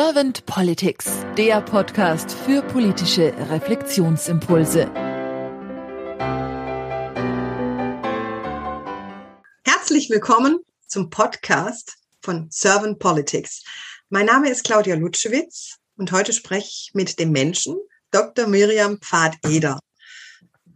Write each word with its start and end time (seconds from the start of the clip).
Servant 0.00 0.46
Politics, 0.46 1.10
der 1.36 1.60
Podcast 1.60 2.30
für 2.30 2.62
politische 2.62 3.34
Reflexionsimpulse. 3.50 4.88
Herzlich 9.64 10.08
willkommen 10.08 10.60
zum 10.86 11.10
Podcast 11.10 11.96
von 12.22 12.46
Servant 12.48 13.00
Politics. 13.00 13.64
Mein 14.08 14.26
Name 14.26 14.48
ist 14.50 14.62
Claudia 14.62 14.94
Lutschewitz 14.94 15.78
und 15.96 16.12
heute 16.12 16.32
spreche 16.32 16.68
ich 16.68 16.90
mit 16.94 17.18
dem 17.18 17.32
Menschen 17.32 17.76
Dr. 18.12 18.46
Miriam 18.46 19.00
Pfad-Eder. 19.00 19.80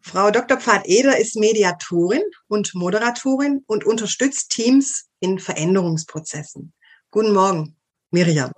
Frau 0.00 0.32
Dr. 0.32 0.58
Pfad-Eder 0.58 1.16
ist 1.16 1.36
Mediatorin 1.36 2.24
und 2.48 2.74
Moderatorin 2.74 3.62
und 3.68 3.84
unterstützt 3.84 4.50
Teams 4.50 5.04
in 5.20 5.38
Veränderungsprozessen. 5.38 6.72
Guten 7.12 7.32
Morgen, 7.32 7.76
Miriam. 8.10 8.50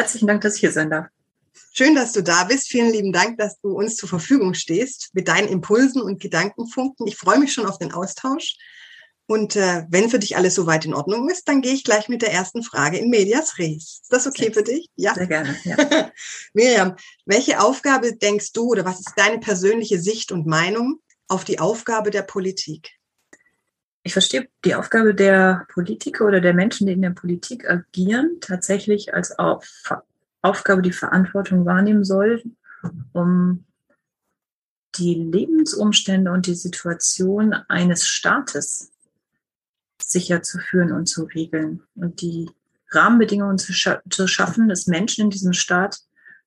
Herzlichen 0.00 0.28
Dank, 0.28 0.40
dass 0.40 0.54
ich 0.54 0.60
hier 0.60 0.72
sein 0.72 0.88
darf. 0.88 1.08
Schön, 1.74 1.94
dass 1.94 2.12
du 2.12 2.22
da 2.22 2.44
bist. 2.44 2.68
Vielen 2.68 2.90
lieben 2.90 3.12
Dank, 3.12 3.36
dass 3.36 3.60
du 3.60 3.72
uns 3.72 3.96
zur 3.96 4.08
Verfügung 4.08 4.54
stehst 4.54 5.10
mit 5.12 5.28
deinen 5.28 5.46
Impulsen 5.46 6.00
und 6.00 6.22
Gedankenfunken. 6.22 7.06
Ich 7.06 7.18
freue 7.18 7.38
mich 7.38 7.52
schon 7.52 7.66
auf 7.66 7.76
den 7.76 7.92
Austausch. 7.92 8.56
Und 9.26 9.56
äh, 9.56 9.84
wenn 9.90 10.08
für 10.08 10.18
dich 10.18 10.38
alles 10.38 10.54
soweit 10.54 10.86
in 10.86 10.94
Ordnung 10.94 11.28
ist, 11.28 11.46
dann 11.48 11.60
gehe 11.60 11.74
ich 11.74 11.84
gleich 11.84 12.08
mit 12.08 12.22
der 12.22 12.32
ersten 12.32 12.62
Frage 12.62 12.96
in 12.96 13.10
Medias 13.10 13.58
Res. 13.58 14.00
Ist 14.02 14.10
das 14.10 14.26
okay 14.26 14.44
sehr, 14.44 14.54
für 14.54 14.62
dich? 14.62 14.88
Ja. 14.96 15.12
Sehr 15.12 15.26
gerne. 15.26 15.54
Ja. 15.64 15.76
Miriam, 16.54 16.96
welche 17.26 17.60
Aufgabe 17.60 18.16
denkst 18.16 18.54
du 18.54 18.70
oder 18.70 18.86
was 18.86 19.00
ist 19.00 19.12
deine 19.16 19.38
persönliche 19.38 20.00
Sicht 20.00 20.32
und 20.32 20.46
Meinung 20.46 21.00
auf 21.28 21.44
die 21.44 21.58
Aufgabe 21.58 22.10
der 22.10 22.22
Politik? 22.22 22.88
Ich 24.02 24.12
verstehe 24.14 24.48
die 24.64 24.74
Aufgabe 24.74 25.14
der 25.14 25.66
Politiker 25.72 26.24
oder 26.26 26.40
der 26.40 26.54
Menschen, 26.54 26.86
die 26.86 26.94
in 26.94 27.02
der 27.02 27.10
Politik 27.10 27.68
agieren, 27.68 28.38
tatsächlich 28.40 29.12
als 29.14 29.38
Auf 29.38 29.92
Aufgabe, 30.42 30.80
die 30.80 30.92
Verantwortung 30.92 31.66
wahrnehmen 31.66 32.02
soll, 32.02 32.42
um 33.12 33.66
die 34.96 35.14
Lebensumstände 35.14 36.32
und 36.32 36.46
die 36.46 36.54
Situation 36.54 37.52
eines 37.68 38.06
Staates 38.06 38.90
sicher 40.02 40.42
zu 40.42 40.58
führen 40.58 40.92
und 40.92 41.06
zu 41.06 41.24
regeln 41.24 41.82
und 41.94 42.22
die 42.22 42.50
Rahmenbedingungen 42.90 43.58
zu, 43.58 43.72
scha 43.72 44.02
zu 44.08 44.26
schaffen, 44.26 44.68
dass 44.68 44.86
Menschen 44.86 45.24
in 45.24 45.30
diesem 45.30 45.52
Staat 45.52 46.00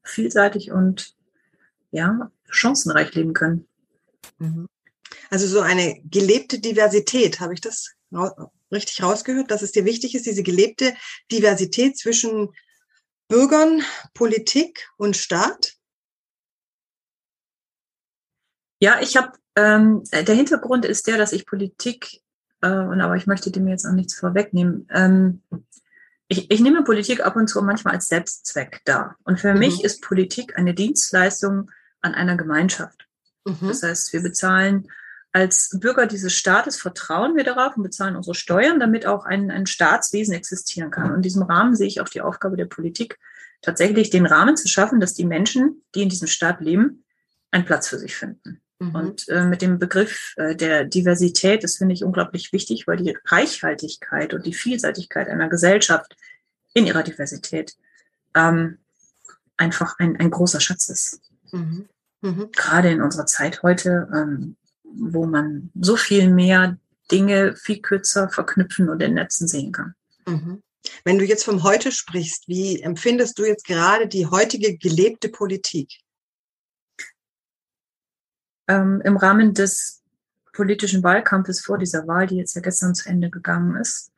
vielseitig 0.03 0.71
und 0.71 1.15
ja, 1.91 2.31
chancenreich 2.49 3.13
leben 3.13 3.33
können. 3.33 3.67
Mhm. 4.39 4.67
Also 5.33 5.47
so 5.47 5.61
eine 5.61 5.99
gelebte 6.03 6.59
Diversität, 6.59 7.39
habe 7.39 7.55
ich 7.55 7.59
das 7.59 7.95
richtig 8.71 9.01
rausgehört, 9.01 9.49
dass 9.49 9.63
es 9.63 9.71
dir 9.71 9.83
wichtig 9.83 10.13
ist, 10.13 10.27
diese 10.27 10.43
gelebte 10.43 10.93
Diversität 11.31 11.97
zwischen 11.97 12.53
Bürgern, 13.29 13.81
Politik 14.13 14.87
und 14.95 15.17
Staat? 15.17 15.73
Ja, 18.79 19.01
ich 19.01 19.17
habe, 19.17 19.31
ähm, 19.55 20.03
der 20.11 20.35
Hintergrund 20.35 20.85
ist 20.85 21.07
der, 21.07 21.17
dass 21.17 21.33
ich 21.33 21.47
Politik, 21.47 22.21
äh, 22.61 22.69
und 22.69 23.01
aber 23.01 23.15
ich 23.15 23.25
möchte 23.25 23.49
dem 23.49 23.67
jetzt 23.67 23.87
auch 23.87 23.93
nichts 23.93 24.13
vorwegnehmen. 24.13 24.87
Ähm, 24.91 25.41
ich, 26.27 26.51
ich 26.51 26.59
nehme 26.59 26.83
Politik 26.83 27.25
ab 27.25 27.35
und 27.37 27.47
zu 27.47 27.59
manchmal 27.63 27.95
als 27.95 28.07
Selbstzweck 28.07 28.81
dar. 28.85 29.17
Und 29.23 29.39
für 29.39 29.53
mhm. 29.53 29.59
mich 29.61 29.83
ist 29.83 30.03
Politik 30.03 30.59
eine 30.59 30.75
Dienstleistung 30.75 31.71
an 32.01 32.13
einer 32.13 32.37
Gemeinschaft. 32.37 33.07
Mhm. 33.45 33.67
Das 33.67 33.81
heißt, 33.81 34.13
wir 34.13 34.21
bezahlen 34.21 34.87
als 35.33 35.71
Bürger 35.79 36.05
dieses 36.05 36.33
Staates 36.33 36.79
vertrauen 36.79 37.35
wir 37.35 37.43
darauf 37.43 37.75
und 37.75 37.83
bezahlen 37.83 38.15
unsere 38.15 38.35
Steuern, 38.35 38.79
damit 38.79 39.07
auch 39.07 39.25
ein, 39.25 39.49
ein 39.49 39.65
Staatswesen 39.65 40.35
existieren 40.35 40.91
kann. 40.91 41.09
Und 41.09 41.17
in 41.17 41.21
diesem 41.23 41.41
Rahmen 41.41 41.75
sehe 41.75 41.87
ich 41.87 42.01
auch 42.01 42.09
die 42.09 42.21
Aufgabe 42.21 42.55
der 42.55 42.65
Politik, 42.65 43.17
tatsächlich 43.61 44.11
den 44.11 44.27
Rahmen 44.27 44.55
zu 44.55 44.67
schaffen, 44.67 44.99
dass 44.99 45.15
die 45.15 45.25
Menschen, 45.25 45.81
die 45.95 46.03
in 46.03 46.09
diesem 46.09 46.27
Staat 46.27 46.61
leben, 46.61 47.03
einen 47.49 47.65
Platz 47.65 47.87
für 47.87 47.97
sich 47.97 48.15
finden. 48.15 48.61
Mhm. 48.77 48.95
Und 48.95 49.29
äh, 49.29 49.45
mit 49.45 49.63
dem 49.63 49.79
Begriff 49.79 50.33
äh, 50.37 50.55
der 50.55 50.85
Diversität, 50.85 51.63
das 51.63 51.77
finde 51.77 51.95
ich 51.95 52.03
unglaublich 52.03 52.53
wichtig, 52.53 52.85
weil 52.85 52.97
die 52.97 53.17
Reichhaltigkeit 53.25 54.35
und 54.35 54.45
die 54.45 54.53
Vielseitigkeit 54.53 55.29
einer 55.29 55.49
Gesellschaft 55.49 56.15
in 56.73 56.85
ihrer 56.85 57.03
Diversität 57.03 57.75
ähm, 58.35 58.77
einfach 59.57 59.95
ein, 59.97 60.19
ein 60.19 60.29
großer 60.29 60.59
Schatz 60.59 60.89
ist. 60.89 61.21
Mhm. 61.51 61.89
Mhm. 62.21 62.51
Gerade 62.51 62.91
in 62.91 63.01
unserer 63.01 63.25
Zeit 63.25 63.63
heute, 63.63 64.07
ähm, 64.13 64.57
wo 64.95 65.25
man 65.25 65.71
so 65.79 65.95
viel 65.95 66.29
mehr 66.29 66.77
Dinge 67.11 67.55
viel 67.55 67.81
kürzer 67.81 68.29
verknüpfen 68.29 68.89
und 68.89 69.01
in 69.01 69.15
Netzen 69.15 69.47
sehen 69.47 69.71
kann. 69.71 69.95
Mhm. 70.25 70.63
Wenn 71.05 71.17
du 71.17 71.25
jetzt 71.25 71.43
vom 71.43 71.63
Heute 71.63 71.91
sprichst, 71.91 72.47
wie 72.47 72.81
empfindest 72.81 73.37
du 73.39 73.45
jetzt 73.45 73.65
gerade 73.65 74.07
die 74.07 74.27
heutige 74.27 74.77
gelebte 74.77 75.29
Politik? 75.29 75.99
Ähm, 78.67 79.01
Im 79.03 79.17
Rahmen 79.17 79.53
des 79.53 80.01
politischen 80.53 81.03
Wahlkampfes 81.03 81.61
vor 81.61 81.77
dieser 81.77 82.07
Wahl, 82.07 82.27
die 82.27 82.37
jetzt 82.37 82.55
ja 82.55 82.61
gestern 82.61 82.95
zu 82.95 83.09
Ende 83.09 83.29
gegangen 83.29 83.75
ist, 83.77 84.11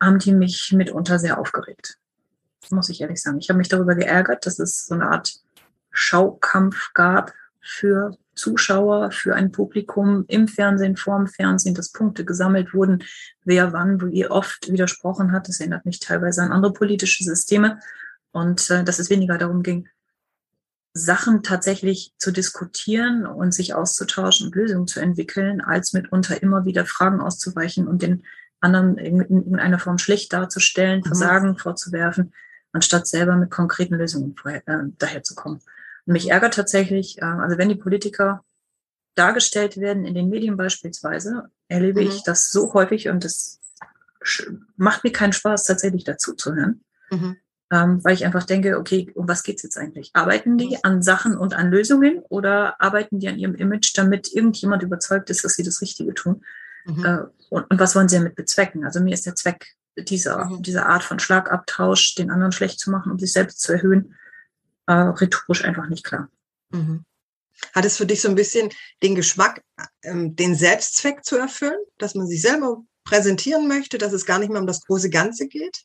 haben 0.00 0.18
die 0.18 0.32
mich 0.32 0.72
mitunter 0.72 1.18
sehr 1.18 1.38
aufgeregt. 1.38 1.98
Muss 2.70 2.88
ich 2.88 3.00
ehrlich 3.00 3.22
sagen. 3.22 3.38
Ich 3.38 3.48
habe 3.48 3.58
mich 3.58 3.68
darüber 3.68 3.94
geärgert, 3.94 4.46
dass 4.46 4.58
es 4.58 4.86
so 4.86 4.94
eine 4.94 5.08
Art 5.08 5.40
Schaukampf 5.90 6.92
gab 6.94 7.32
für 7.66 8.16
Zuschauer, 8.34 9.10
für 9.10 9.34
ein 9.34 9.50
Publikum 9.50 10.24
im 10.28 10.46
Fernsehen, 10.46 10.96
vorm 10.96 11.26
Fernsehen, 11.26 11.74
dass 11.74 11.92
Punkte 11.92 12.24
gesammelt 12.24 12.74
wurden, 12.74 13.02
wer 13.44 13.72
wann, 13.72 14.00
wie 14.12 14.26
oft 14.26 14.70
widersprochen 14.70 15.32
hat. 15.32 15.48
Das 15.48 15.60
erinnert 15.60 15.86
mich 15.86 16.00
teilweise 16.00 16.42
an 16.42 16.52
andere 16.52 16.72
politische 16.72 17.24
Systeme. 17.24 17.80
Und 18.32 18.70
äh, 18.70 18.84
dass 18.84 18.98
es 18.98 19.08
weniger 19.08 19.38
darum 19.38 19.62
ging, 19.62 19.88
Sachen 20.92 21.42
tatsächlich 21.42 22.12
zu 22.18 22.30
diskutieren 22.30 23.26
und 23.26 23.52
sich 23.52 23.74
auszutauschen 23.74 24.46
und 24.46 24.54
Lösungen 24.54 24.86
zu 24.86 25.00
entwickeln, 25.00 25.60
als 25.60 25.92
mitunter 25.92 26.42
immer 26.42 26.64
wieder 26.64 26.86
Fragen 26.86 27.20
auszuweichen 27.20 27.86
und 27.86 28.02
den 28.02 28.24
anderen 28.60 28.96
in 28.96 29.20
irgendeiner 29.20 29.78
Form 29.78 29.98
schlecht 29.98 30.32
darzustellen, 30.32 31.00
mhm. 31.00 31.04
Versagen 31.04 31.58
vorzuwerfen, 31.58 32.32
anstatt 32.72 33.06
selber 33.06 33.36
mit 33.36 33.50
konkreten 33.50 33.94
Lösungen 33.94 34.34
vorher, 34.36 34.66
äh, 34.66 34.84
daherzukommen. 34.98 35.60
Und 36.06 36.12
mich 36.12 36.30
ärgert 36.30 36.54
tatsächlich, 36.54 37.18
äh, 37.18 37.24
also 37.24 37.58
wenn 37.58 37.68
die 37.68 37.74
Politiker 37.74 38.44
dargestellt 39.14 39.78
werden 39.78 40.04
in 40.04 40.14
den 40.14 40.28
Medien 40.28 40.56
beispielsweise, 40.56 41.50
erlebe 41.68 42.02
mhm. 42.02 42.08
ich 42.08 42.22
das 42.22 42.50
so 42.50 42.72
häufig 42.74 43.08
und 43.08 43.24
das 43.24 43.60
macht 44.76 45.04
mir 45.04 45.12
keinen 45.12 45.32
Spaß, 45.32 45.64
tatsächlich 45.64 46.04
dazu 46.04 46.34
zu 46.34 46.54
hören. 46.54 46.82
Mhm. 47.10 47.36
Ähm, 47.72 48.04
weil 48.04 48.14
ich 48.14 48.24
einfach 48.24 48.44
denke, 48.44 48.78
okay, 48.78 49.10
um 49.14 49.26
was 49.26 49.42
geht's 49.42 49.64
jetzt 49.64 49.76
eigentlich? 49.76 50.10
Arbeiten 50.12 50.56
die 50.56 50.78
an 50.84 51.02
Sachen 51.02 51.36
und 51.36 51.52
an 51.54 51.68
Lösungen 51.68 52.20
oder 52.28 52.80
arbeiten 52.80 53.18
die 53.18 53.28
an 53.28 53.38
ihrem 53.38 53.56
Image, 53.56 53.92
damit 53.96 54.32
irgendjemand 54.32 54.84
überzeugt 54.84 55.30
ist, 55.30 55.44
dass 55.44 55.54
sie 55.54 55.64
das 55.64 55.80
Richtige 55.80 56.14
tun? 56.14 56.44
Mhm. 56.84 57.04
Äh, 57.04 57.18
und, 57.48 57.68
und, 57.68 57.80
was 57.80 57.96
wollen 57.96 58.08
sie 58.08 58.18
damit 58.18 58.36
bezwecken? 58.36 58.84
Also 58.84 59.00
mir 59.00 59.14
ist 59.14 59.26
der 59.26 59.34
Zweck 59.34 59.74
dieser, 59.98 60.44
mhm. 60.44 60.62
dieser 60.62 60.86
Art 60.88 61.02
von 61.02 61.18
Schlagabtausch, 61.18 62.14
den 62.14 62.30
anderen 62.30 62.52
schlecht 62.52 62.78
zu 62.78 62.90
machen, 62.90 63.10
um 63.10 63.18
sich 63.18 63.32
selbst 63.32 63.60
zu 63.60 63.72
erhöhen, 63.72 64.14
äh, 64.86 64.92
rhetorisch 64.92 65.64
einfach 65.64 65.88
nicht 65.88 66.04
klar. 66.04 66.28
Mhm. 66.70 67.04
Hat 67.74 67.84
es 67.84 67.96
für 67.96 68.06
dich 68.06 68.20
so 68.20 68.28
ein 68.28 68.34
bisschen 68.34 68.70
den 69.02 69.14
Geschmack, 69.14 69.62
ähm, 70.02 70.36
den 70.36 70.54
Selbstzweck 70.54 71.24
zu 71.24 71.36
erfüllen, 71.36 71.78
dass 71.98 72.14
man 72.14 72.26
sich 72.26 72.42
selber 72.42 72.82
präsentieren 73.04 73.66
möchte, 73.68 73.98
dass 73.98 74.12
es 74.12 74.26
gar 74.26 74.38
nicht 74.38 74.50
mehr 74.50 74.60
um 74.60 74.66
das 74.66 74.84
große 74.84 75.10
Ganze 75.10 75.48
geht? 75.48 75.84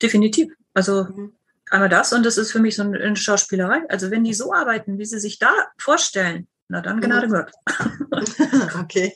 Definitiv. 0.00 0.52
Also 0.74 1.04
mhm. 1.04 1.34
einmal 1.70 1.88
das 1.88 2.12
und 2.12 2.24
das 2.24 2.38
ist 2.38 2.52
für 2.52 2.60
mich 2.60 2.76
so 2.76 2.82
eine 2.82 3.16
Schauspielerei. 3.16 3.82
Also 3.88 4.10
wenn 4.10 4.24
die 4.24 4.34
so 4.34 4.52
arbeiten, 4.52 4.98
wie 4.98 5.06
sie 5.06 5.18
sich 5.18 5.38
da 5.38 5.52
vorstellen, 5.78 6.46
na 6.68 6.80
dann 6.80 7.00
Gnade 7.00 7.28
mhm. 7.28 7.32
Gott. 7.32 7.52
okay. 8.80 9.14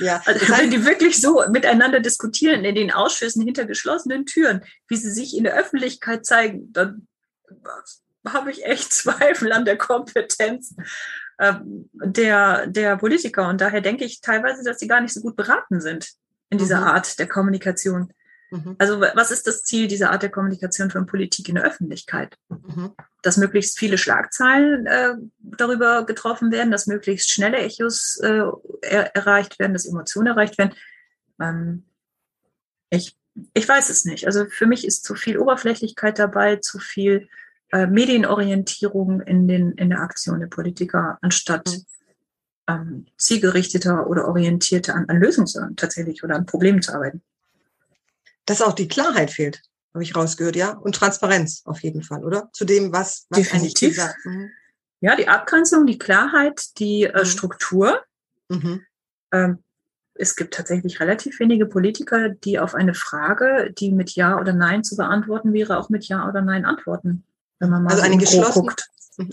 Ja, 0.00 0.22
also 0.24 0.40
das 0.40 0.48
heißt, 0.48 0.62
wenn 0.62 0.70
die 0.70 0.84
wirklich 0.84 1.20
so 1.20 1.42
miteinander 1.50 2.00
diskutieren 2.00 2.64
in 2.64 2.74
den 2.74 2.90
Ausschüssen 2.90 3.44
hinter 3.44 3.64
geschlossenen 3.64 4.26
Türen, 4.26 4.62
wie 4.88 4.96
sie 4.96 5.10
sich 5.10 5.36
in 5.36 5.44
der 5.44 5.54
Öffentlichkeit 5.54 6.26
zeigen, 6.26 6.72
dann 6.72 7.06
habe 8.26 8.50
ich 8.50 8.64
echt 8.64 8.92
Zweifel 8.92 9.52
an 9.52 9.64
der 9.64 9.78
Kompetenz 9.78 10.74
ähm, 11.38 11.88
der, 11.92 12.66
der 12.66 12.96
Politiker. 12.96 13.48
Und 13.48 13.60
daher 13.60 13.80
denke 13.80 14.04
ich 14.04 14.20
teilweise, 14.20 14.64
dass 14.64 14.78
sie 14.78 14.88
gar 14.88 15.00
nicht 15.00 15.14
so 15.14 15.20
gut 15.20 15.36
beraten 15.36 15.80
sind 15.80 16.10
in 16.50 16.58
dieser 16.58 16.80
mhm. 16.80 16.86
Art 16.86 17.18
der 17.18 17.28
Kommunikation. 17.28 18.12
Mhm. 18.50 18.76
Also 18.78 19.00
was 19.00 19.30
ist 19.30 19.46
das 19.46 19.62
Ziel 19.64 19.88
dieser 19.88 20.10
Art 20.10 20.22
der 20.22 20.30
Kommunikation 20.30 20.90
von 20.90 21.06
Politik 21.06 21.48
in 21.48 21.56
der 21.56 21.64
Öffentlichkeit? 21.64 22.36
Mhm. 22.48 22.92
Dass 23.22 23.36
möglichst 23.36 23.78
viele 23.78 23.98
Schlagzeilen 23.98 24.86
äh, 24.86 25.14
darüber 25.38 26.06
getroffen 26.06 26.50
werden, 26.50 26.70
dass 26.70 26.86
möglichst 26.86 27.30
schnelle 27.30 27.58
Echos 27.58 28.18
äh, 28.22 28.42
er 28.82 29.14
erreicht 29.14 29.58
werden, 29.58 29.74
dass 29.74 29.86
Emotionen 29.86 30.28
erreicht 30.28 30.56
werden. 30.58 30.74
Ähm, 31.40 31.84
ich, 32.90 33.16
ich 33.52 33.68
weiß 33.68 33.90
es 33.90 34.04
nicht. 34.04 34.26
Also 34.26 34.46
für 34.46 34.66
mich 34.66 34.86
ist 34.86 35.04
zu 35.04 35.14
viel 35.14 35.38
Oberflächlichkeit 35.38 36.18
dabei, 36.18 36.56
zu 36.56 36.78
viel 36.78 37.28
äh, 37.70 37.86
Medienorientierung 37.86 39.20
in, 39.20 39.46
den, 39.46 39.72
in 39.72 39.90
der 39.90 40.00
Aktion 40.00 40.40
der 40.40 40.46
Politiker, 40.46 41.18
anstatt 41.20 41.68
mhm. 41.68 41.84
ähm, 42.66 43.06
zielgerichteter 43.16 44.06
oder 44.06 44.26
orientierter 44.26 44.94
an, 44.94 45.08
an 45.08 45.18
Lösungen 45.18 45.76
tatsächlich 45.76 46.24
oder 46.24 46.34
an 46.36 46.46
Problemen 46.46 46.82
zu 46.82 46.94
arbeiten. 46.94 47.22
Dass 48.46 48.62
auch 48.62 48.72
die 48.72 48.88
Klarheit 48.88 49.30
fehlt. 49.30 49.62
habe 49.92 50.02
ich 50.02 50.16
rausgehört, 50.16 50.56
ja. 50.56 50.72
Und 50.72 50.94
Transparenz 50.94 51.62
auf 51.66 51.80
jeden 51.80 52.02
Fall, 52.02 52.24
oder? 52.24 52.48
Zu 52.52 52.64
dem, 52.64 52.92
was, 52.92 53.26
was 53.28 53.40
Definitiv. 53.40 53.90
gesagt. 53.90 54.16
Mhm. 54.24 54.50
Ja, 55.00 55.14
die 55.14 55.28
Abgrenzung, 55.28 55.86
die 55.86 55.98
Klarheit, 55.98 56.78
die 56.78 57.04
äh, 57.04 57.20
mhm. 57.20 57.24
Struktur. 57.26 58.02
Mhm. 58.48 58.82
Ähm, 59.32 59.58
es 60.14 60.34
gibt 60.34 60.54
tatsächlich 60.54 60.98
relativ 60.98 61.38
wenige 61.38 61.66
Politiker, 61.66 62.30
die 62.30 62.58
auf 62.58 62.74
eine 62.74 62.94
Frage, 62.94 63.72
die 63.78 63.92
mit 63.92 64.16
Ja 64.16 64.40
oder 64.40 64.52
Nein 64.52 64.82
zu 64.82 64.96
beantworten 64.96 65.52
wäre, 65.52 65.78
auch 65.78 65.90
mit 65.90 66.08
Ja 66.08 66.28
oder 66.28 66.42
Nein 66.42 66.64
antworten. 66.64 67.24
Wenn 67.58 67.70
man 67.70 67.82
mal 67.82 67.90
also, 67.90 68.02
so 68.02 68.06
eine 68.06 68.18
geschlossene, 68.18 68.74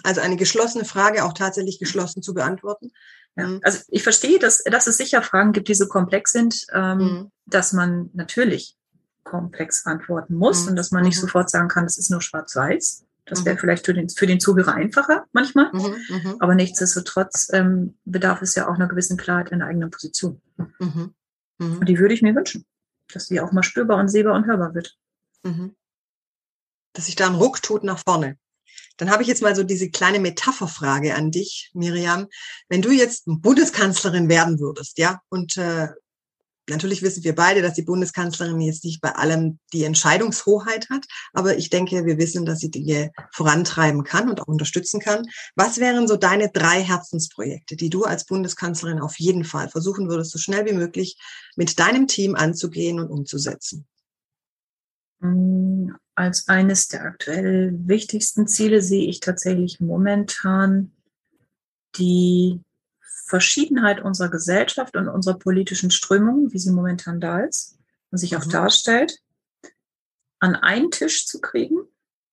also 0.03 0.21
eine 0.21 0.35
geschlossene 0.35 0.85
Frage 0.85 1.23
auch 1.25 1.33
tatsächlich 1.33 1.79
geschlossen 1.79 2.21
zu 2.21 2.33
beantworten. 2.33 2.91
Ja, 3.35 3.47
mhm. 3.47 3.59
also 3.63 3.79
ich 3.89 4.03
verstehe, 4.03 4.39
dass, 4.39 4.63
dass 4.63 4.87
es 4.87 4.97
sicher 4.97 5.21
Fragen 5.21 5.51
gibt, 5.51 5.67
die 5.67 5.75
so 5.75 5.87
komplex 5.87 6.31
sind, 6.31 6.65
ähm, 6.73 6.97
mhm. 6.97 7.31
dass 7.45 7.73
man 7.73 8.09
natürlich 8.13 8.77
komplex 9.23 9.85
antworten 9.85 10.35
muss 10.35 10.63
mhm. 10.63 10.69
und 10.69 10.75
dass 10.77 10.91
man 10.91 11.03
nicht 11.03 11.17
mhm. 11.17 11.21
sofort 11.21 11.49
sagen 11.49 11.67
kann, 11.67 11.83
das 11.83 11.97
ist 11.97 12.09
nur 12.09 12.21
schwarz-weiß. 12.21 13.05
Das 13.25 13.43
wäre 13.43 13.55
mhm. 13.55 13.59
vielleicht 13.59 13.85
für 13.85 13.93
den, 13.93 14.07
für 14.07 14.27
den 14.27 14.39
Zuhörer 14.39 14.75
einfacher 14.75 15.25
manchmal. 15.33 15.71
Mhm, 15.73 15.95
mhm. 16.09 16.35
Aber 16.39 16.53
nichtsdestotrotz 16.55 17.49
ähm, 17.51 17.97
bedarf 18.05 18.41
es 18.41 18.55
ja 18.55 18.69
auch 18.69 18.75
einer 18.75 18.87
gewissen 18.87 19.17
Klarheit 19.17 19.51
in 19.51 19.59
der 19.59 19.67
eigenen 19.67 19.89
Position. 19.89 20.41
Mhm, 20.57 21.15
mhm. 21.57 21.77
Und 21.79 21.89
die 21.89 21.97
würde 21.97 22.13
ich 22.13 22.21
mir 22.21 22.35
wünschen, 22.35 22.65
dass 23.11 23.27
die 23.27 23.41
auch 23.41 23.51
mal 23.51 23.63
spürbar 23.63 23.99
und 23.99 24.09
sehbar 24.09 24.35
und 24.35 24.45
hörbar 24.45 24.75
wird. 24.75 24.95
Mhm. 25.43 25.75
Dass 26.95 27.05
sich 27.05 27.15
da 27.15 27.27
ein 27.27 27.35
Ruck 27.35 27.61
tut 27.61 27.83
nach 27.83 28.01
vorne. 28.03 28.37
Dann 28.97 29.11
habe 29.11 29.21
ich 29.21 29.27
jetzt 29.27 29.41
mal 29.41 29.55
so 29.55 29.63
diese 29.63 29.89
kleine 29.89 30.19
Metapherfrage 30.19 31.15
an 31.15 31.29
dich, 31.29 31.69
Miriam. 31.73 32.27
Wenn 32.69 32.81
du 32.81 32.91
jetzt 32.91 33.23
Bundeskanzlerin 33.25 34.29
werden 34.29 34.59
würdest, 34.59 34.97
ja, 34.97 35.19
und 35.29 35.57
äh, 35.57 35.89
Natürlich 36.67 37.03
wissen 37.03 37.23
wir 37.23 37.35
beide, 37.35 37.61
dass 37.61 37.75
die 37.75 37.83
Bundeskanzlerin 37.83 38.59
jetzt 38.59 38.83
nicht 38.85 38.99
bei 38.99 39.13
allem 39.13 39.59
die 39.71 39.83
Entscheidungshoheit 39.83 40.89
hat, 40.89 41.05
aber 41.33 41.57
ich 41.57 41.69
denke, 41.69 42.05
wir 42.05 42.17
wissen, 42.17 42.45
dass 42.45 42.59
sie 42.59 42.71
Dinge 42.71 43.11
vorantreiben 43.31 44.03
kann 44.03 44.29
und 44.29 44.41
auch 44.41 44.47
unterstützen 44.47 44.99
kann. 44.99 45.27
Was 45.55 45.77
wären 45.77 46.07
so 46.07 46.17
deine 46.17 46.49
drei 46.49 46.81
Herzensprojekte, 46.81 47.75
die 47.75 47.91
du 47.91 48.05
als 48.05 48.25
Bundeskanzlerin 48.25 48.99
auf 48.99 49.19
jeden 49.19 49.43
Fall 49.43 49.69
versuchen 49.69 50.09
würdest, 50.09 50.31
so 50.31 50.39
schnell 50.39 50.65
wie 50.65 50.73
möglich 50.73 51.19
mit 51.55 51.77
deinem 51.77 52.07
Team 52.07 52.33
anzugehen 52.33 52.99
und 52.99 53.11
umzusetzen? 53.11 53.87
Als 56.15 56.47
eines 56.47 56.87
der 56.87 57.03
aktuell 57.03 57.73
wichtigsten 57.73 58.47
Ziele 58.47 58.81
sehe 58.81 59.07
ich 59.07 59.19
tatsächlich 59.19 59.79
momentan 59.81 60.91
die 61.97 62.61
Verschiedenheit 63.25 64.01
unserer 64.01 64.29
Gesellschaft 64.29 64.95
und 64.95 65.07
unserer 65.07 65.37
politischen 65.37 65.91
Strömungen, 65.91 66.53
wie 66.53 66.59
sie 66.59 66.71
momentan 66.71 67.19
da 67.19 67.41
ist 67.41 67.77
und 68.11 68.17
sich 68.17 68.37
auch 68.37 68.45
mhm. 68.45 68.51
darstellt, 68.51 69.19
an 70.39 70.55
einen 70.55 70.91
Tisch 70.91 71.25
zu 71.25 71.41
kriegen, 71.41 71.77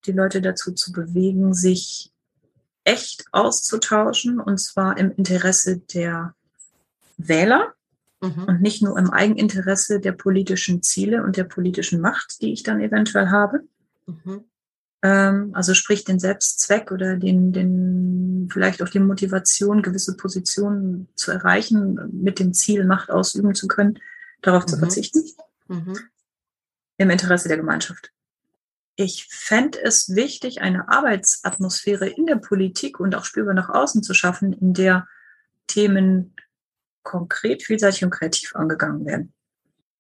die 0.07 0.13
Leute 0.13 0.43
dazu 0.43 0.73
zu 0.73 0.93
bewegen, 0.93 1.55
sich 1.55 2.13
echt 2.85 3.25
auszutauschen 3.33 4.41
und 4.41 4.59
zwar 4.59 4.99
im 4.99 5.13
Interesse 5.13 5.79
der 5.79 6.35
Wähler 7.17 7.75
mhm. 8.21 8.45
und 8.45 8.61
nicht 8.61 8.83
nur 8.83 8.99
im 8.99 9.11
Eigeninteresse 9.11 10.01
der 10.01 10.13
politischen 10.13 10.83
Ziele 10.83 11.23
und 11.23 11.37
der 11.37 11.45
politischen 11.45 12.01
Macht, 12.01 12.43
die 12.43 12.53
ich 12.53 12.63
dann 12.63 12.81
eventuell 12.81 13.29
habe. 13.29 13.61
Mhm. 14.07 14.45
Ähm, 15.03 15.51
also 15.55 15.75
sprich 15.75 16.05
den 16.05 16.21
Selbstzweck 16.21 16.93
oder 16.93 17.17
den, 17.17 17.53
den, 17.53 18.49
vielleicht 18.53 18.83
auch 18.83 18.89
die 18.89 19.01
Motivation, 19.01 19.83
gewisse 19.83 20.17
Positionen 20.17 21.09
zu 21.17 21.33
erreichen, 21.33 21.99
mit 22.13 22.39
dem 22.39 22.53
Ziel, 22.55 22.85
Macht 22.85 23.11
ausüben 23.11 23.55
zu 23.55 23.67
können, 23.67 23.99
darauf 24.43 24.65
mhm. 24.65 24.69
zu 24.69 24.79
verzichten. 24.79 25.23
Mhm. 25.69 25.99
Im 26.99 27.11
Interesse 27.11 27.49
der 27.49 27.57
Gemeinschaft. 27.57 28.13
Ich 28.95 29.27
fände 29.31 29.83
es 29.83 30.15
wichtig, 30.15 30.61
eine 30.61 30.89
Arbeitsatmosphäre 30.89 32.09
in 32.09 32.27
der 32.27 32.37
Politik 32.37 33.01
und 33.01 33.15
auch 33.15 33.25
spürbar 33.25 33.55
nach 33.55 33.71
außen 33.71 34.03
zu 34.03 34.15
schaffen, 34.15 34.53
in 34.53 34.75
der 34.75 35.09
Themen 35.67 36.37
konkret, 37.03 37.63
vielseitig 37.63 38.05
und 38.05 38.11
kreativ 38.11 38.55
angegangen 38.55 39.05
werden. 39.07 39.33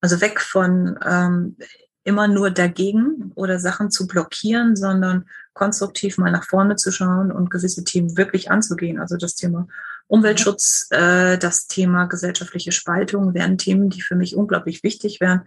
Also 0.00 0.20
weg 0.20 0.40
von 0.40 0.98
ähm, 1.04 1.56
immer 2.04 2.28
nur 2.28 2.50
dagegen 2.50 3.32
oder 3.34 3.58
Sachen 3.60 3.90
zu 3.90 4.06
blockieren, 4.06 4.76
sondern 4.76 5.26
konstruktiv 5.52 6.18
mal 6.18 6.32
nach 6.32 6.44
vorne 6.44 6.76
zu 6.76 6.90
schauen 6.90 7.30
und 7.30 7.50
gewisse 7.50 7.84
Themen 7.84 8.16
wirklich 8.16 8.50
anzugehen. 8.50 8.98
Also 8.98 9.16
das 9.16 9.34
Thema 9.34 9.68
Umweltschutz, 10.08 10.88
äh, 10.90 11.38
das 11.38 11.68
Thema 11.68 12.06
gesellschaftliche 12.06 12.72
Spaltung 12.72 13.34
wären 13.34 13.58
Themen, 13.58 13.88
die 13.88 14.02
für 14.02 14.16
mich 14.16 14.36
unglaublich 14.36 14.82
wichtig 14.82 15.20
wären, 15.20 15.42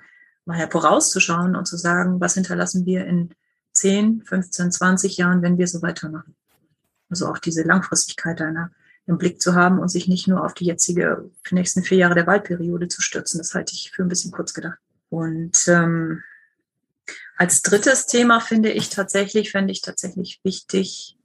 mal 0.46 0.70
vorauszuschauen 0.70 1.56
und 1.56 1.68
zu 1.68 1.76
sagen, 1.78 2.22
was 2.22 2.36
hinterlassen 2.36 2.86
wir 2.86 3.06
in 3.06 3.32
10, 3.74 4.24
15, 4.26 4.72
20 4.72 5.18
Jahren, 5.18 5.42
wenn 5.42 5.58
wir 5.58 5.68
so 5.68 5.82
weitermachen. 5.82 6.36
Also 7.10 7.28
auch 7.28 7.38
diese 7.38 7.64
Langfristigkeit 7.64 8.42
einer 8.42 8.72
im 9.08 9.18
Blick 9.18 9.42
zu 9.42 9.54
haben 9.54 9.80
und 9.80 9.90
sich 9.90 10.08
nicht 10.08 10.28
nur 10.28 10.44
auf 10.44 10.54
die 10.54 10.66
jetzige, 10.66 11.30
für 11.44 11.50
die 11.50 11.56
nächsten 11.56 11.84
vier 11.84 12.00
Jahre 12.00 12.16
der 12.16 12.26
Wahlperiode 12.26 12.88
zu 12.88 13.02
stürzen. 13.02 13.38
Das 13.38 13.54
halte 13.54 13.74
ich 13.74 13.92
für 13.92 14.02
ein 14.02 14.08
bisschen 14.08 14.32
kurz 14.32 14.54
gedacht. 14.54 14.80
Und 15.10 15.68
ähm, 15.68 16.24
als 17.38 17.62
drittes 17.62 18.08
Thema 18.08 18.40
finde 18.40 18.72
ich 18.72 18.90
tatsächlich, 18.90 19.52
fände 19.52 19.72
ich 19.72 19.82
tatsächlich 19.82 20.40
wichtig, 20.44 21.18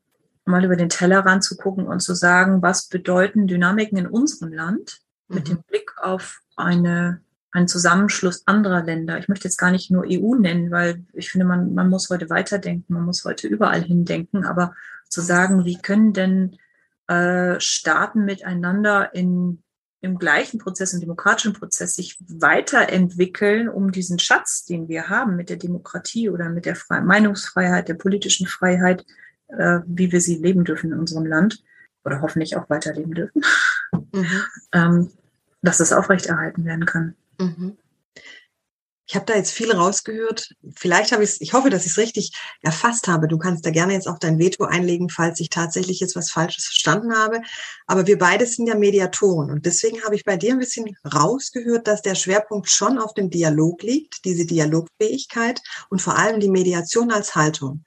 mal 0.44 0.64
über 0.64 0.76
den 0.76 0.88
Tellerrand 0.88 1.44
zu 1.44 1.56
gucken 1.56 1.86
und 1.86 2.00
zu 2.00 2.14
sagen, 2.14 2.62
was 2.62 2.88
bedeuten 2.88 3.46
Dynamiken 3.46 3.98
in 3.98 4.06
unserem 4.06 4.52
Land 4.52 5.00
mhm. 5.28 5.36
mit 5.36 5.48
dem 5.48 5.62
Blick 5.62 5.92
auf 5.98 6.40
eine, 6.56 7.20
einen 7.52 7.68
Zusammenschluss 7.68 8.46
anderer 8.46 8.82
Länder. 8.82 9.18
Ich 9.18 9.28
möchte 9.28 9.46
jetzt 9.46 9.58
gar 9.58 9.70
nicht 9.70 9.90
nur 9.90 10.04
EU 10.06 10.34
nennen, 10.34 10.70
weil 10.70 11.04
ich 11.12 11.30
finde, 11.30 11.46
man, 11.46 11.74
man 11.74 11.88
muss 11.88 12.10
heute 12.10 12.28
weiterdenken, 12.28 12.92
man 12.92 13.04
muss 13.04 13.24
heute 13.24 13.46
überall 13.46 13.82
hindenken, 13.82 14.44
aber 14.44 14.74
zu 15.08 15.20
sagen, 15.20 15.64
wie 15.64 15.78
können 15.78 16.12
denn 16.12 16.56
äh, 17.06 17.58
Staaten 17.60 18.24
miteinander 18.24 19.14
in 19.14 19.62
im 20.02 20.18
gleichen 20.18 20.58
Prozess, 20.58 20.94
im 20.94 21.00
demokratischen 21.00 21.52
Prozess 21.52 21.94
sich 21.94 22.16
weiterentwickeln, 22.26 23.68
um 23.68 23.92
diesen 23.92 24.18
Schatz, 24.18 24.64
den 24.64 24.88
wir 24.88 25.08
haben 25.08 25.36
mit 25.36 25.50
der 25.50 25.56
Demokratie 25.56 26.30
oder 26.30 26.48
mit 26.48 26.64
der 26.64 26.76
Fre 26.76 27.02
Meinungsfreiheit, 27.02 27.88
der 27.88 27.94
politischen 27.94 28.46
Freiheit, 28.46 29.04
äh, 29.48 29.80
wie 29.86 30.10
wir 30.10 30.20
sie 30.20 30.36
leben 30.36 30.64
dürfen 30.64 30.92
in 30.92 30.98
unserem 30.98 31.26
Land 31.26 31.62
oder 32.04 32.22
hoffentlich 32.22 32.56
auch 32.56 32.70
weiterleben 32.70 33.12
dürfen, 33.12 33.42
mhm. 34.12 34.42
ähm, 34.72 35.10
dass 35.62 35.78
das 35.78 35.92
aufrechterhalten 35.92 36.64
werden 36.64 36.86
kann. 36.86 37.14
Mhm. 37.38 37.76
Ich 39.10 39.16
habe 39.16 39.26
da 39.26 39.34
jetzt 39.34 39.50
viel 39.50 39.72
rausgehört. 39.72 40.54
Vielleicht 40.76 41.10
habe 41.10 41.24
ich 41.24 41.30
es, 41.30 41.40
ich 41.40 41.52
hoffe, 41.52 41.68
dass 41.68 41.84
ich 41.84 41.90
es 41.90 41.98
richtig 41.98 42.30
erfasst 42.62 43.08
habe. 43.08 43.26
Du 43.26 43.38
kannst 43.38 43.66
da 43.66 43.70
gerne 43.70 43.92
jetzt 43.92 44.06
auch 44.06 44.20
dein 44.20 44.38
Veto 44.38 44.62
einlegen, 44.62 45.08
falls 45.08 45.40
ich 45.40 45.50
tatsächlich 45.50 45.98
jetzt 45.98 46.14
was 46.14 46.30
Falsches 46.30 46.66
verstanden 46.66 47.12
habe. 47.16 47.40
Aber 47.88 48.06
wir 48.06 48.18
beide 48.18 48.46
sind 48.46 48.68
ja 48.68 48.76
Mediatoren. 48.76 49.50
Und 49.50 49.66
deswegen 49.66 50.00
habe 50.04 50.14
ich 50.14 50.22
bei 50.22 50.36
dir 50.36 50.52
ein 50.52 50.60
bisschen 50.60 50.96
rausgehört, 51.12 51.88
dass 51.88 52.02
der 52.02 52.14
Schwerpunkt 52.14 52.70
schon 52.70 52.98
auf 52.98 53.12
dem 53.14 53.30
Dialog 53.30 53.82
liegt, 53.82 54.24
diese 54.24 54.46
Dialogfähigkeit 54.46 55.60
und 55.88 56.00
vor 56.00 56.16
allem 56.16 56.38
die 56.38 56.48
Mediation 56.48 57.10
als 57.10 57.34
Haltung. 57.34 57.82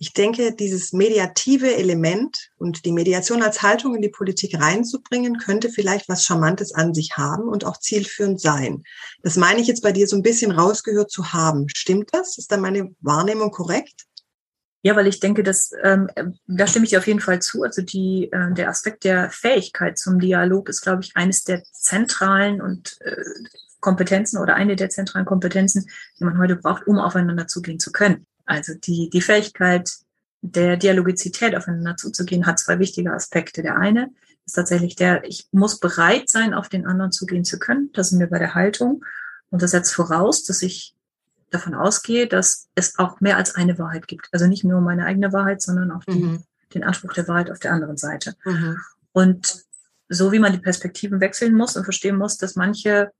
Ich 0.00 0.12
denke, 0.12 0.54
dieses 0.54 0.92
mediative 0.92 1.74
Element 1.74 2.50
und 2.56 2.84
die 2.84 2.92
Mediation 2.92 3.42
als 3.42 3.62
Haltung 3.62 3.96
in 3.96 4.02
die 4.02 4.08
Politik 4.08 4.58
reinzubringen, 4.58 5.38
könnte 5.38 5.70
vielleicht 5.70 6.08
was 6.08 6.24
Charmantes 6.24 6.72
an 6.72 6.94
sich 6.94 7.16
haben 7.16 7.48
und 7.48 7.64
auch 7.64 7.78
zielführend 7.78 8.40
sein. 8.40 8.84
Das 9.22 9.36
meine 9.36 9.60
ich 9.60 9.66
jetzt 9.66 9.82
bei 9.82 9.90
dir 9.90 10.06
so 10.06 10.14
ein 10.14 10.22
bisschen 10.22 10.52
rausgehört 10.52 11.10
zu 11.10 11.32
haben. 11.32 11.68
Stimmt 11.68 12.10
das? 12.12 12.38
Ist 12.38 12.52
da 12.52 12.56
meine 12.58 12.94
Wahrnehmung 13.00 13.50
korrekt? 13.50 14.04
Ja, 14.82 14.94
weil 14.94 15.08
ich 15.08 15.18
denke, 15.18 15.42
dass 15.42 15.72
ähm, 15.82 16.08
da 16.46 16.68
stimme 16.68 16.84
ich 16.84 16.90
dir 16.90 17.00
auf 17.00 17.08
jeden 17.08 17.18
Fall 17.18 17.42
zu. 17.42 17.64
Also 17.64 17.82
die, 17.82 18.30
äh, 18.30 18.54
der 18.54 18.68
Aspekt 18.68 19.02
der 19.02 19.30
Fähigkeit 19.30 19.98
zum 19.98 20.20
Dialog 20.20 20.68
ist, 20.68 20.82
glaube 20.82 21.02
ich, 21.02 21.16
eines 21.16 21.42
der 21.42 21.64
zentralen 21.72 22.62
und 22.62 22.96
äh, 23.00 23.16
Kompetenzen 23.80 24.38
oder 24.38 24.54
eine 24.54 24.76
der 24.76 24.90
zentralen 24.90 25.26
Kompetenzen, 25.26 25.90
die 26.20 26.24
man 26.24 26.38
heute 26.38 26.54
braucht, 26.54 26.86
um 26.86 27.00
aufeinander 27.00 27.48
zugehen 27.48 27.80
zu 27.80 27.90
können. 27.90 28.27
Also 28.48 28.74
die, 28.74 29.10
die 29.10 29.20
Fähigkeit 29.20 29.90
der 30.40 30.76
Dialogizität 30.76 31.54
aufeinander 31.54 31.96
zuzugehen 31.96 32.46
hat 32.46 32.58
zwei 32.58 32.78
wichtige 32.78 33.12
Aspekte. 33.12 33.62
Der 33.62 33.76
eine 33.76 34.10
ist 34.46 34.54
tatsächlich 34.54 34.96
der, 34.96 35.24
ich 35.24 35.48
muss 35.52 35.80
bereit 35.80 36.28
sein, 36.28 36.54
auf 36.54 36.68
den 36.68 36.86
anderen 36.86 37.12
zugehen 37.12 37.44
zu 37.44 37.58
können. 37.58 37.90
Das 37.92 38.10
sind 38.10 38.20
wir 38.20 38.28
bei 38.28 38.38
der 38.38 38.54
Haltung. 38.54 39.04
Und 39.50 39.62
das 39.62 39.72
setzt 39.72 39.94
voraus, 39.94 40.44
dass 40.44 40.62
ich 40.62 40.94
davon 41.50 41.74
ausgehe, 41.74 42.26
dass 42.26 42.68
es 42.74 42.98
auch 42.98 43.20
mehr 43.20 43.36
als 43.36 43.54
eine 43.54 43.78
Wahrheit 43.78 44.06
gibt. 44.06 44.28
Also 44.32 44.46
nicht 44.46 44.64
nur 44.64 44.80
meine 44.80 45.04
eigene 45.04 45.32
Wahrheit, 45.32 45.62
sondern 45.62 45.90
auch 45.90 46.04
die, 46.04 46.22
mhm. 46.22 46.42
den 46.74 46.84
Anspruch 46.84 47.12
der 47.12 47.28
Wahrheit 47.28 47.50
auf 47.50 47.58
der 47.58 47.72
anderen 47.72 47.96
Seite. 47.96 48.34
Mhm. 48.44 48.78
Und 49.12 49.64
so 50.08 50.32
wie 50.32 50.38
man 50.38 50.52
die 50.52 50.58
Perspektiven 50.58 51.20
wechseln 51.20 51.54
muss 51.54 51.76
und 51.76 51.84
verstehen 51.84 52.16
muss, 52.16 52.38
dass 52.38 52.56
manche 52.56 53.10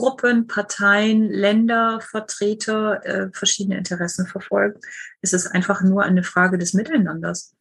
Gruppen, 0.00 0.46
Parteien, 0.46 1.28
Länder, 1.28 2.00
Vertreter 2.00 3.04
äh, 3.04 3.28
verschiedene 3.34 3.76
Interessen 3.76 4.26
verfolgen, 4.26 4.80
ist 5.20 5.34
es 5.34 5.46
einfach 5.46 5.82
nur 5.82 6.04
eine 6.04 6.22
Frage 6.22 6.56
des 6.56 6.72
Miteinanders. 6.72 7.52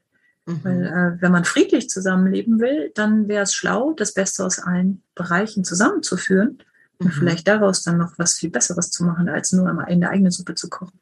Mhm. 0.46 0.60
Weil 0.64 0.86
äh, 0.86 1.22
wenn 1.22 1.34
man 1.34 1.44
friedlich 1.44 1.90
zusammenleben 1.90 2.62
will, 2.62 2.92
dann 2.96 3.28
wäre 3.28 3.44
es 3.44 3.54
schlau, 3.54 3.92
das 3.92 4.14
Beste 4.14 4.46
aus 4.46 4.60
allen 4.60 5.04
Bereichen 5.16 5.66
zusammenzuführen 5.66 6.60
Und 7.00 7.08
mhm. 7.08 7.12
vielleicht 7.12 7.46
daraus 7.46 7.84
dann 7.84 7.98
noch 7.98 8.14
was 8.18 8.36
viel 8.36 8.50
Besseres 8.50 8.90
zu 8.90 9.04
machen, 9.04 9.28
als 9.28 9.52
nur 9.52 9.68
einmal 9.68 9.92
in 9.92 10.00
der 10.00 10.12
eigenen 10.12 10.32
Suppe 10.32 10.56
zu 10.56 10.70
kochen. 10.70 10.98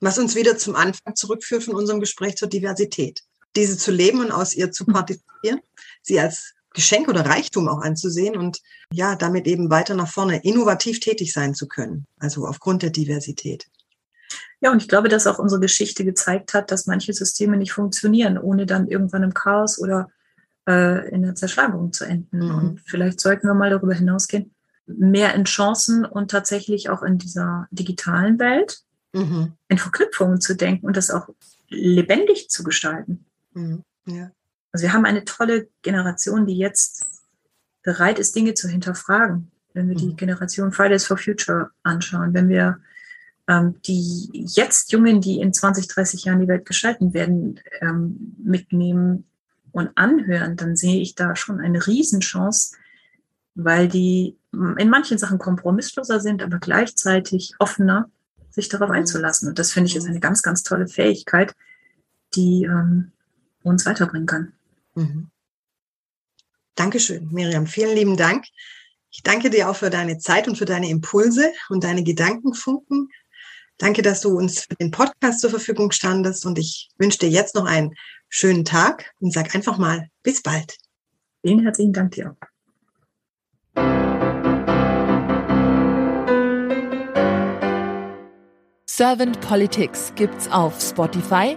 Was 0.00 0.18
uns 0.18 0.34
wieder 0.34 0.56
zum 0.56 0.74
Anfang 0.74 1.14
zurückführt 1.14 1.62
von 1.62 1.76
unserem 1.76 2.00
Gespräch 2.00 2.34
zur 2.36 2.48
Diversität. 2.48 3.20
Diese 3.54 3.78
zu 3.78 3.92
leben 3.92 4.20
und 4.20 4.32
aus 4.32 4.56
ihr 4.56 4.72
zu 4.72 4.82
mhm. 4.84 4.94
partizipieren, 4.94 5.60
sie 6.02 6.18
als 6.18 6.54
Geschenk 6.72 7.08
oder 7.08 7.26
Reichtum 7.26 7.68
auch 7.68 7.80
anzusehen 7.80 8.36
und 8.36 8.60
ja, 8.92 9.16
damit 9.16 9.46
eben 9.46 9.70
weiter 9.70 9.94
nach 9.94 10.08
vorne 10.08 10.42
innovativ 10.44 11.00
tätig 11.00 11.32
sein 11.32 11.54
zu 11.54 11.66
können. 11.66 12.06
Also 12.18 12.46
aufgrund 12.46 12.82
der 12.82 12.90
Diversität. 12.90 13.66
Ja, 14.60 14.70
und 14.70 14.82
ich 14.82 14.88
glaube, 14.88 15.08
dass 15.08 15.26
auch 15.26 15.38
unsere 15.38 15.60
Geschichte 15.60 16.04
gezeigt 16.04 16.54
hat, 16.54 16.70
dass 16.70 16.86
manche 16.86 17.12
Systeme 17.12 17.56
nicht 17.56 17.72
funktionieren, 17.72 18.38
ohne 18.38 18.66
dann 18.66 18.88
irgendwann 18.88 19.22
im 19.22 19.34
Chaos 19.34 19.80
oder 19.80 20.10
äh, 20.68 21.08
in 21.10 21.22
der 21.22 21.34
Zerschlagung 21.34 21.92
zu 21.92 22.04
enden. 22.04 22.38
Mhm. 22.38 22.54
Und 22.54 22.80
vielleicht 22.84 23.20
sollten 23.20 23.46
wir 23.46 23.54
mal 23.54 23.70
darüber 23.70 23.94
hinausgehen, 23.94 24.54
mehr 24.86 25.34
in 25.34 25.44
Chancen 25.44 26.04
und 26.04 26.30
tatsächlich 26.30 26.90
auch 26.90 27.02
in 27.02 27.18
dieser 27.18 27.68
digitalen 27.70 28.38
Welt 28.38 28.82
mhm. 29.12 29.52
in 29.68 29.78
Verknüpfungen 29.78 30.40
zu 30.40 30.54
denken 30.54 30.86
und 30.86 30.96
das 30.96 31.10
auch 31.10 31.28
lebendig 31.68 32.50
zu 32.50 32.62
gestalten. 32.62 33.24
Mhm. 33.54 33.82
Ja. 34.06 34.30
Also 34.72 34.84
wir 34.84 34.92
haben 34.92 35.04
eine 35.04 35.24
tolle 35.24 35.68
Generation, 35.82 36.46
die 36.46 36.56
jetzt 36.56 37.04
bereit 37.82 38.18
ist, 38.18 38.36
Dinge 38.36 38.54
zu 38.54 38.68
hinterfragen. 38.68 39.50
Wenn 39.72 39.88
wir 39.88 39.96
die 39.96 40.08
mhm. 40.08 40.16
Generation 40.16 40.72
Fridays 40.72 41.06
for 41.06 41.16
Future 41.16 41.70
anschauen, 41.82 42.34
wenn 42.34 42.48
wir 42.48 42.80
ähm, 43.48 43.80
die 43.82 44.30
jetzt 44.32 44.92
Jungen, 44.92 45.20
die 45.20 45.40
in 45.40 45.52
20, 45.52 45.88
30 45.88 46.24
Jahren 46.24 46.40
die 46.40 46.48
Welt 46.48 46.66
gestalten 46.66 47.14
werden, 47.14 47.60
ähm, 47.80 48.36
mitnehmen 48.42 49.26
und 49.72 49.90
anhören, 49.96 50.56
dann 50.56 50.76
sehe 50.76 51.00
ich 51.00 51.14
da 51.14 51.36
schon 51.36 51.60
eine 51.60 51.86
Riesenchance, 51.86 52.76
weil 53.54 53.88
die 53.88 54.36
in 54.52 54.90
manchen 54.90 55.18
Sachen 55.18 55.38
kompromissloser 55.38 56.20
sind, 56.20 56.42
aber 56.42 56.58
gleichzeitig 56.58 57.54
offener, 57.58 58.10
sich 58.50 58.68
darauf 58.68 58.88
mhm. 58.88 58.96
einzulassen. 58.96 59.48
Und 59.48 59.58
das 59.58 59.72
finde 59.72 59.88
ich 59.88 59.96
ist 59.96 60.04
mhm. 60.04 60.10
eine 60.10 60.20
ganz, 60.20 60.42
ganz 60.42 60.62
tolle 60.62 60.88
Fähigkeit, 60.88 61.54
die 62.34 62.64
ähm, 62.64 63.12
uns 63.62 63.86
weiterbringen 63.86 64.26
kann. 64.26 64.52
Mhm. 64.94 65.30
Dankeschön, 66.74 67.28
Miriam. 67.30 67.66
Vielen 67.66 67.94
lieben 67.94 68.16
Dank. 68.16 68.46
Ich 69.10 69.22
danke 69.22 69.50
dir 69.50 69.68
auch 69.68 69.76
für 69.76 69.90
deine 69.90 70.18
Zeit 70.18 70.48
und 70.48 70.56
für 70.56 70.64
deine 70.64 70.88
Impulse 70.88 71.52
und 71.68 71.84
deine 71.84 72.02
Gedankenfunken. 72.02 73.08
Danke, 73.78 74.02
dass 74.02 74.20
du 74.20 74.36
uns 74.36 74.60
für 74.64 74.74
den 74.76 74.90
Podcast 74.90 75.40
zur 75.40 75.50
Verfügung 75.50 75.90
standest 75.90 76.44
und 76.46 76.58
ich 76.58 76.90
wünsche 76.98 77.18
dir 77.18 77.30
jetzt 77.30 77.54
noch 77.54 77.64
einen 77.64 77.94
schönen 78.28 78.64
Tag 78.64 79.12
und 79.20 79.32
sag 79.32 79.54
einfach 79.54 79.78
mal 79.78 80.08
bis 80.22 80.42
bald. 80.42 80.76
Vielen 81.42 81.60
herzlichen 81.60 81.92
Dank 81.92 82.12
dir. 82.12 82.36
Servant 88.86 89.40
Politics 89.40 90.12
gibt's 90.14 90.46
auf 90.50 90.78
Spotify, 90.78 91.56